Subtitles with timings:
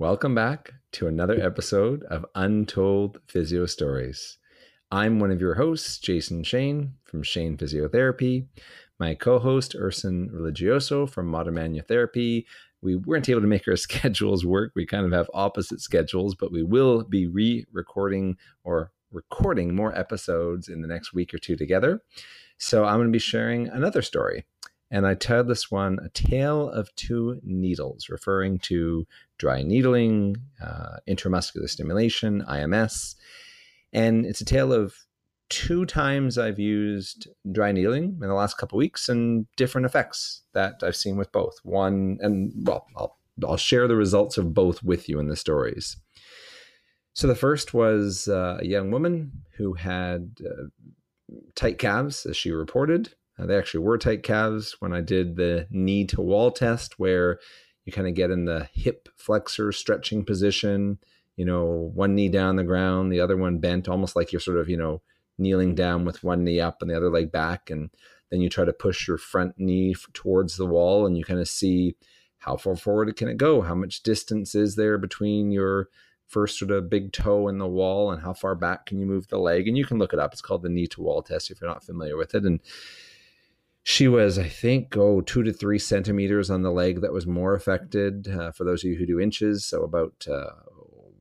[0.00, 4.38] Welcome back to another episode of Untold Physio Stories.
[4.92, 8.46] I'm one of your hosts, Jason Shane from Shane Physiotherapy.
[9.00, 11.82] My co host, Erson Religioso from Modern Manual
[12.80, 14.70] We weren't able to make our schedules work.
[14.76, 19.98] We kind of have opposite schedules, but we will be re recording or recording more
[19.98, 22.02] episodes in the next week or two together.
[22.56, 24.44] So I'm going to be sharing another story.
[24.90, 29.06] And I titled this one A Tale of Two Needles, referring to
[29.38, 33.14] dry needling, uh, intramuscular stimulation, IMS.
[33.92, 34.94] And it's a tale of
[35.50, 40.82] two times I've used dry needling in the last couple weeks and different effects that
[40.82, 41.58] I've seen with both.
[41.62, 45.96] One, and well, I'll, I'll share the results of both with you in the stories.
[47.12, 50.68] So the first was uh, a young woman who had uh,
[51.54, 55.66] tight calves, as she reported, uh, they actually were tight calves when I did the
[55.70, 57.38] knee to wall test, where
[57.84, 60.98] you kind of get in the hip flexor stretching position,
[61.36, 64.58] you know, one knee down the ground, the other one bent, almost like you're sort
[64.58, 65.00] of, you know,
[65.38, 67.70] kneeling down with one knee up and the other leg back.
[67.70, 67.90] And
[68.30, 71.48] then you try to push your front knee towards the wall and you kind of
[71.48, 71.96] see
[72.38, 73.62] how far forward it can it go?
[73.62, 75.88] How much distance is there between your
[76.26, 79.28] first sort of big toe in the wall and how far back can you move
[79.28, 79.66] the leg?
[79.66, 80.32] And you can look it up.
[80.32, 82.44] It's called the knee to wall test if you're not familiar with it.
[82.44, 82.60] And
[83.82, 87.54] she was, I think, oh, two to three centimeters on the leg that was more
[87.54, 88.28] affected.
[88.28, 90.50] Uh, for those of you who do inches, so about uh,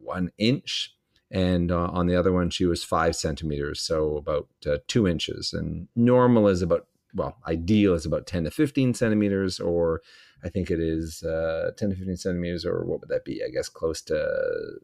[0.00, 0.92] one inch.
[1.30, 5.52] And uh, on the other one, she was five centimeters, so about uh, two inches.
[5.52, 10.02] And normal is about, well, ideal is about 10 to 15 centimeters, or
[10.44, 13.42] I think it is uh, 10 to 15 centimeters, or what would that be?
[13.44, 14.28] I guess close to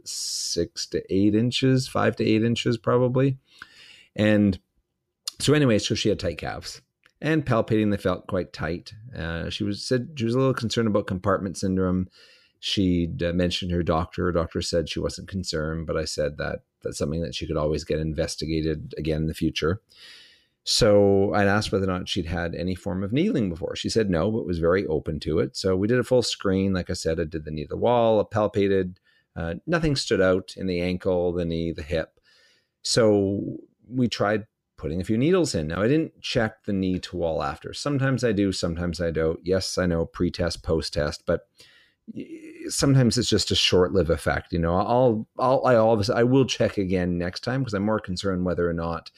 [0.05, 3.39] six to eight inches, five to eight inches, probably.
[4.17, 4.59] And
[5.41, 6.83] so, anyway, so she had tight calves
[7.23, 8.93] and palpating they felt quite tight.
[9.17, 12.09] Uh, she was said she was a little concerned about compartment syndrome.
[12.59, 14.25] She'd uh, mentioned her doctor.
[14.25, 17.57] Her doctor said she wasn't concerned, but I said that that's something that she could
[17.57, 19.81] always get investigated again in the future.
[20.65, 23.75] So I'd asked whether or not she'd had any form of needling before.
[23.75, 25.57] She said no, but was very open to it.
[25.57, 26.73] So we did a full screen.
[26.73, 28.97] Like I said, I did the knee to the wall, I palpated.
[29.35, 32.21] Uh, nothing stood out in the ankle, the knee, the hip.
[32.83, 34.47] So we tried
[34.83, 35.69] putting a few needles in.
[35.69, 37.73] Now, I didn't check the knee to wall after.
[37.73, 39.39] Sometimes I do, sometimes I don't.
[39.45, 41.47] Yes, I know pre test, post test, but
[42.69, 44.53] sometimes it's just a short lived effect.
[44.53, 48.01] You know, I'll, I'll, I always, I will check again next time because I'm more
[48.01, 49.13] concerned whether or not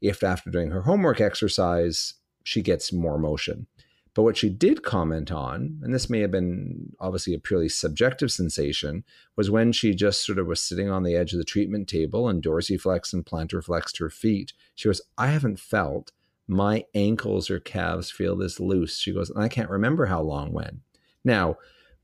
[0.00, 3.68] if after doing her homework exercise, she gets more motion.
[4.16, 8.32] But what she did comment on, and this may have been obviously a purely subjective
[8.32, 9.04] sensation,
[9.36, 12.26] was when she just sort of was sitting on the edge of the treatment table
[12.26, 14.54] and dorsiflexed and plantar flexed her feet.
[14.74, 16.12] She goes, I haven't felt
[16.48, 18.98] my ankles or calves feel this loose.
[18.98, 20.80] She goes, and I can't remember how long when.
[21.22, 21.56] Now,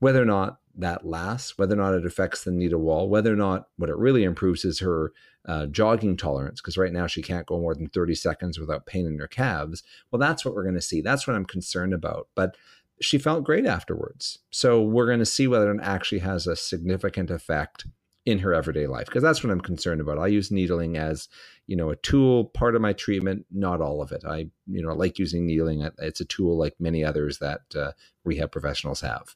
[0.03, 3.37] whether or not that lasts, whether or not it affects the needle wall, whether or
[3.37, 5.13] not what it really improves is her
[5.47, 9.05] uh, jogging tolerance, because right now she can't go more than 30 seconds without pain
[9.05, 9.81] in her calves.
[10.11, 10.99] Well, that's what we're going to see.
[10.99, 12.27] That's what I'm concerned about.
[12.35, 12.57] But
[12.99, 14.39] she felt great afterwards.
[14.51, 17.85] So we're going to see whether it actually has a significant effect
[18.25, 20.17] in her everyday life because that's what I'm concerned about.
[20.17, 21.29] I use needling as,
[21.67, 24.23] you know, a tool, part of my treatment, not all of it.
[24.25, 25.87] I, you know, like using needling.
[25.99, 27.91] It's a tool like many others that uh,
[28.25, 29.35] rehab professionals have.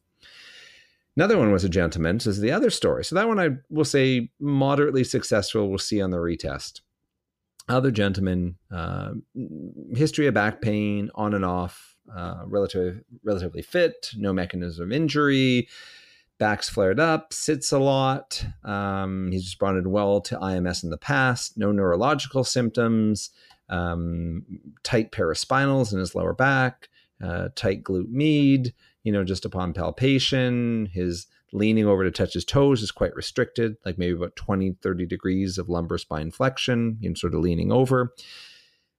[1.18, 2.20] Another one was a gentleman.
[2.20, 3.04] So this is the other story.
[3.04, 5.68] So that one I will say moderately successful.
[5.68, 6.82] We'll see on the retest.
[7.68, 9.14] Other gentleman, uh,
[9.96, 15.68] history of back pain on and off, uh, relatively relatively fit, no mechanism of injury,
[16.38, 18.46] back's flared up, sits a lot.
[18.64, 23.32] Um, he's responded well to IMS in the past, no neurological symptoms,
[23.70, 24.46] um,
[24.84, 26.90] tight paraspinals in his lower back,
[27.24, 28.72] uh, tight glute med
[29.08, 33.78] you know, just upon palpation, his leaning over to touch his toes is quite restricted,
[33.86, 37.72] like maybe about 20, 30 degrees of lumbar spine flexion, you know, sort of leaning
[37.72, 38.14] over.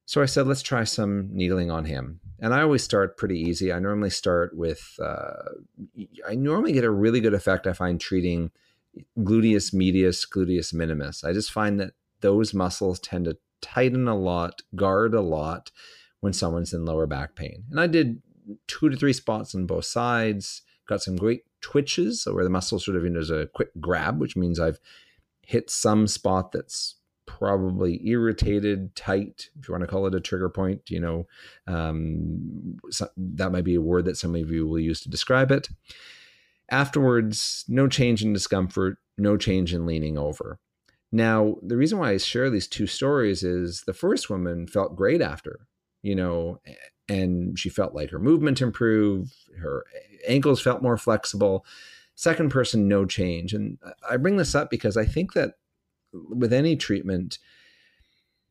[0.07, 2.21] So I said, let's try some needling on him.
[2.41, 3.71] And I always start pretty easy.
[3.71, 5.51] I normally start with, uh,
[6.27, 8.51] I normally get a really good effect, I find, treating
[9.19, 11.23] gluteus medius, gluteus minimus.
[11.23, 15.71] I just find that those muscles tend to tighten a lot, guard a lot
[16.21, 17.65] when someone's in lower back pain.
[17.71, 18.23] And I did
[18.67, 20.63] two to three spots on both sides.
[20.89, 24.21] Got some great twitches where the muscle sort of you know, does a quick grab,
[24.21, 24.81] which means I've
[25.43, 26.97] hit some spot that's
[27.27, 30.83] probably irritated, tight, if you want to call it a trigger point.
[30.89, 31.27] You know,
[31.67, 35.51] um, so that might be a word that some of you will use to describe
[35.51, 35.69] it.
[36.71, 40.59] Afterwards, no change in discomfort, no change in leaning over.
[41.11, 45.23] Now, the reason why I share these two stories is the first woman felt great
[45.23, 45.61] after,
[46.03, 46.61] you know,
[47.09, 49.85] and she felt like her movement improved, her
[50.27, 51.65] ankles felt more flexible.
[52.15, 53.55] Second person, no change.
[53.55, 53.79] And
[54.09, 55.55] I bring this up because I think that
[56.13, 57.39] with any treatment,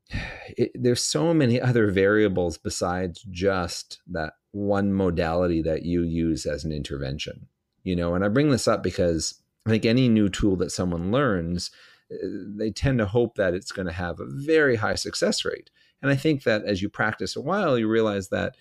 [0.58, 6.64] it, there's so many other variables besides just that one modality that you use as
[6.64, 7.48] an intervention
[7.88, 11.12] you know and i bring this up because i think any new tool that someone
[11.12, 11.72] learns
[12.12, 15.70] uh, they tend to hope that it's going to have a very high success rate
[16.02, 18.56] and i think that as you practice a while you realize that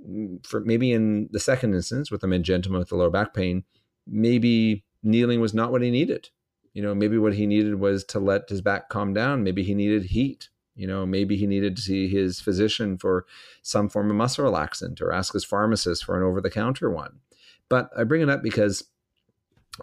[0.00, 3.64] mm, for maybe in the second instance with the gentleman with the lower back pain
[4.10, 6.30] maybe needling was not what he needed.
[6.72, 9.42] You know maybe what he needed was to let his back calm down.
[9.42, 10.48] Maybe he needed heat.
[10.74, 13.26] You know maybe he needed to see his physician for
[13.62, 17.20] some form of muscle relaxant or ask his pharmacist for an over the counter one.
[17.68, 18.84] But I bring it up because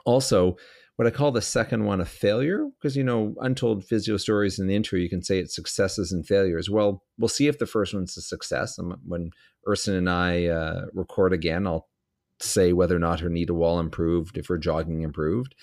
[0.06, 0.57] also
[0.95, 4.68] what I call the second one a failure, because you know, untold physio stories in
[4.68, 6.69] the intro, you can say it's successes and failures.
[6.69, 8.80] Well, we'll see if the first one's a success.
[9.06, 9.31] When
[9.68, 11.89] Erson and I uh, record again, I'll
[12.39, 15.56] say whether or not her knee to wall improved, if her jogging improved.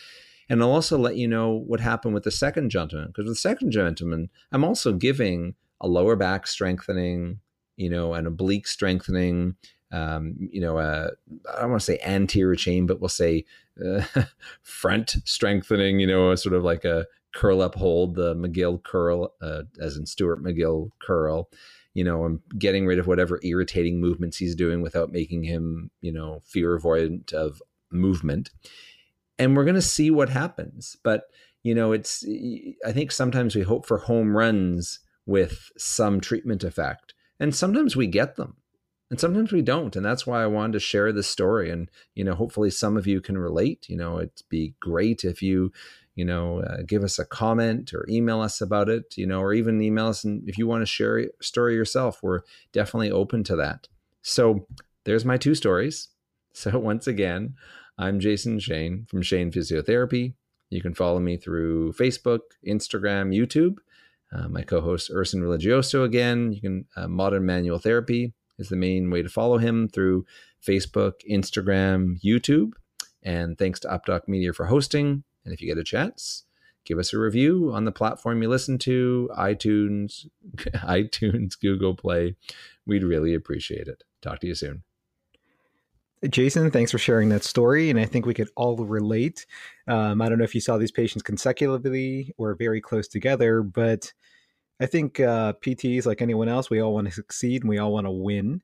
[0.48, 3.40] And I'll also let you know what happened with the second gentleman, because with the
[3.40, 7.40] second gentleman, I'm also giving a lower back strengthening,
[7.76, 9.56] you know, an oblique strengthening,
[9.92, 11.10] um, you know, uh,
[11.54, 13.44] I don't want to say anterior chain, but we'll say
[13.84, 14.02] uh,
[14.62, 19.62] front strengthening, you know, sort of like a curl up hold, the McGill curl, uh,
[19.80, 21.50] as in Stuart McGill curl,
[21.94, 26.12] you know, I'm getting rid of whatever irritating movements he's doing without making him, you
[26.12, 27.60] know, fear avoidant of
[27.90, 28.50] movement.
[29.38, 30.96] And we're going to see what happens.
[31.02, 31.24] But,
[31.62, 32.24] you know, it's,
[32.86, 37.12] I think sometimes we hope for home runs with some treatment effect.
[37.38, 38.56] And sometimes we get them
[39.12, 42.24] and sometimes we don't and that's why i wanted to share this story and you
[42.24, 45.70] know hopefully some of you can relate you know it'd be great if you
[46.14, 49.52] you know uh, give us a comment or email us about it you know or
[49.52, 52.40] even email us and if you want to share a story yourself we're
[52.72, 53.86] definitely open to that.
[54.22, 54.66] So
[55.04, 56.08] there's my two stories.
[56.54, 57.54] So once again
[57.98, 60.32] i'm jason shane from shane physiotherapy.
[60.70, 63.76] You can follow me through facebook instagram youtube.
[64.34, 66.52] Uh, my co-host erson religioso again.
[66.54, 70.24] You can uh, modern manual therapy is the main way to follow him through
[70.66, 72.72] Facebook, Instagram, YouTube.
[73.22, 75.24] And thanks to UpDoc Media for hosting.
[75.44, 76.44] And if you get a chance,
[76.84, 80.26] give us a review on the platform you listen to, iTunes,
[80.56, 82.36] iTunes, Google Play.
[82.86, 84.04] We'd really appreciate it.
[84.20, 84.82] Talk to you soon.
[86.28, 87.90] Jason, thanks for sharing that story.
[87.90, 89.44] And I think we could all relate.
[89.88, 94.12] Um, I don't know if you saw these patients consecutively or very close together, but
[94.80, 97.92] I think uh, PTs, like anyone else, we all want to succeed and we all
[97.92, 98.62] want to win.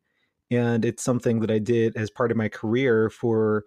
[0.50, 3.64] And it's something that I did as part of my career for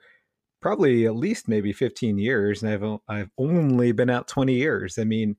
[0.62, 2.64] probably at least maybe 15 years.
[2.64, 4.98] And I've, I've only been out 20 years.
[4.98, 5.36] I mean,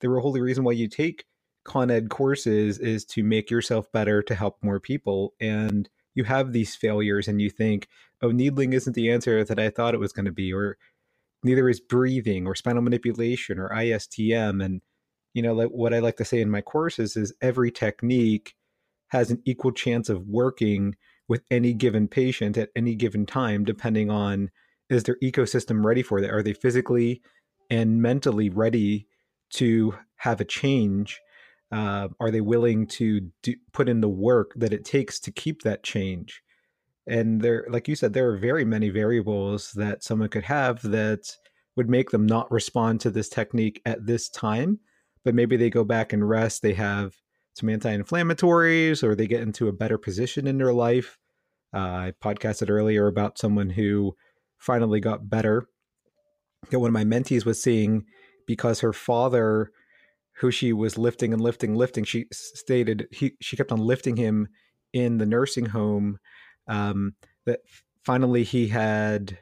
[0.00, 1.24] the whole reason why you take
[1.64, 5.34] Con Ed courses is to make yourself better to help more people.
[5.40, 7.88] And you have these failures and you think,
[8.22, 10.78] oh, needling isn't the answer that I thought it was going to be, or
[11.42, 14.64] neither is breathing or spinal manipulation or ISTM.
[14.64, 14.80] And
[15.36, 18.54] you know, like what I like to say in my courses is every technique
[19.08, 20.96] has an equal chance of working
[21.28, 24.50] with any given patient at any given time, depending on
[24.88, 26.30] is their ecosystem ready for that?
[26.30, 27.20] Are they physically
[27.68, 29.08] and mentally ready
[29.50, 31.20] to have a change?
[31.70, 35.60] Uh, are they willing to do, put in the work that it takes to keep
[35.62, 36.42] that change?
[37.06, 41.36] And there, like you said, there are very many variables that someone could have that
[41.76, 44.80] would make them not respond to this technique at this time
[45.26, 46.62] but maybe they go back and rest.
[46.62, 47.16] They have
[47.54, 51.18] some anti-inflammatories, or they get into a better position in their life.
[51.74, 54.14] Uh, I podcasted earlier about someone who
[54.56, 55.66] finally got better.
[56.70, 58.04] That one of my mentees was seeing
[58.46, 59.72] because her father,
[60.36, 64.46] who she was lifting and lifting, lifting, she stated he she kept on lifting him
[64.92, 66.18] in the nursing home.
[66.68, 67.16] Um,
[67.46, 67.60] that
[68.04, 69.38] finally he had,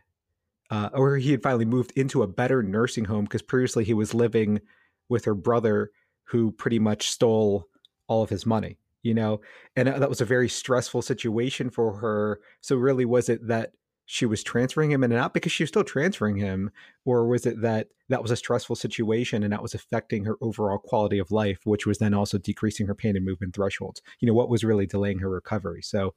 [0.70, 4.14] uh, or he had finally moved into a better nursing home because previously he was
[4.14, 4.62] living
[5.08, 5.90] with her brother
[6.24, 7.66] who pretty much stole
[8.06, 9.40] all of his money you know?
[9.76, 12.40] And that was a very stressful situation for her.
[12.60, 13.72] So really was it that
[14.06, 16.70] she was transferring him in and out because she was still transferring him
[17.06, 20.76] or was it that that was a stressful situation and that was affecting her overall
[20.76, 24.02] quality of life which was then also decreasing her pain and movement thresholds?
[24.20, 25.82] You know what was really delaying her recovery?
[25.82, 26.14] So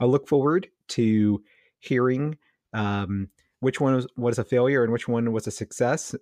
[0.00, 1.42] i look forward to
[1.80, 2.38] hearing
[2.72, 3.28] um,
[3.60, 6.14] which one was, was a failure and which one was a success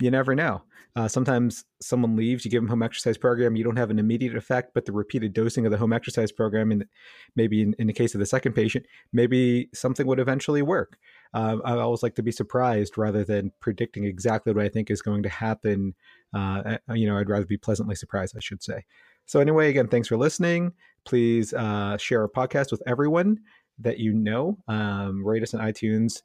[0.00, 0.62] you never know.
[0.94, 4.34] Uh, sometimes someone leaves, you give them home exercise program, you don't have an immediate
[4.34, 6.86] effect, but the repeated dosing of the home exercise program, and
[7.34, 10.96] maybe in, in, the case of the second patient, maybe something would eventually work.
[11.34, 15.02] Uh, I always like to be surprised rather than predicting exactly what I think is
[15.02, 15.94] going to happen.
[16.32, 18.86] Uh, you know, I'd rather be pleasantly surprised, I should say.
[19.26, 20.72] So anyway, again, thanks for listening.
[21.04, 23.40] Please uh, share our podcast with everyone
[23.80, 24.56] that you know.
[24.66, 26.22] Um, rate us on iTunes,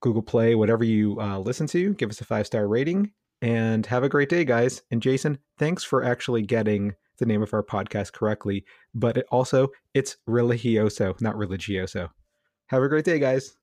[0.00, 1.94] Google Play, whatever you uh, listen to.
[1.94, 3.10] Give us a five star rating
[3.42, 4.82] and have a great day, guys.
[4.90, 8.64] And Jason, thanks for actually getting the name of our podcast correctly.
[8.94, 12.10] But it also, it's religioso, not religioso.
[12.68, 13.56] Have a great day, guys.